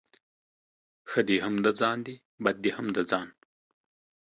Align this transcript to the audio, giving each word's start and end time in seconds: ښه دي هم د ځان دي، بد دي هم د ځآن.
ښه 1.09 1.21
دي 1.27 1.37
هم 1.43 1.55
د 1.65 1.67
ځان 1.79 1.97
دي، 2.05 2.15
بد 2.43 2.55
دي 2.63 2.71
هم 2.77 2.87
د 2.95 2.97
ځآن. 3.09 3.27